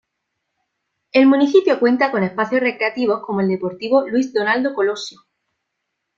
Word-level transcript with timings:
El 1.11 1.27
municipio 1.27 1.77
cuenta 1.79 2.09
con 2.11 2.23
espacios 2.23 2.59
recreativos 2.61 3.21
como 3.23 3.41
el 3.41 3.49
deportivo 3.49 4.07
Luis 4.07 4.33
Donaldo 4.33 4.73
Colosio. 4.73 5.19